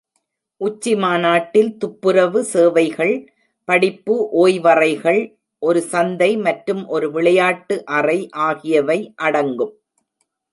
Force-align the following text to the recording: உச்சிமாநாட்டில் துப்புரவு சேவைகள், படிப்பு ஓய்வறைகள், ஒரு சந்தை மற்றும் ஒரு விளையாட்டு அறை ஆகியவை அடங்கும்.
உச்சிமாநாட்டில் 0.61 1.69
துப்புரவு 1.77 2.39
சேவைகள், 2.43 3.13
படிப்பு 3.67 4.15
ஓய்வறைகள், 4.43 5.21
ஒரு 5.61 5.81
சந்தை 5.91 6.31
மற்றும் 6.37 6.83
ஒரு 6.87 7.09
விளையாட்டு 7.11 7.77
அறை 7.99 8.19
ஆகியவை 8.47 8.99
அடங்கும். 9.27 9.73